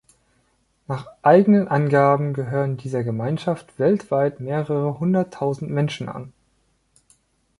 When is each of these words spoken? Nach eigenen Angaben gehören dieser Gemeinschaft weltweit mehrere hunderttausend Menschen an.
Nach 0.87 1.05
eigenen 1.21 1.67
Angaben 1.67 2.33
gehören 2.33 2.75
dieser 2.75 3.03
Gemeinschaft 3.03 3.77
weltweit 3.77 4.39
mehrere 4.39 4.99
hunderttausend 4.99 5.69
Menschen 5.69 6.09
an. 6.09 6.33